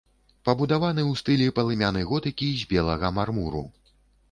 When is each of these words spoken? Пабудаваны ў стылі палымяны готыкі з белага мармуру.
Пабудаваны 0.47 1.03
ў 1.09 1.19
стылі 1.21 1.51
палымяны 1.59 2.01
готыкі 2.13 2.51
з 2.65 2.73
белага 2.75 3.15
мармуру. 3.21 3.65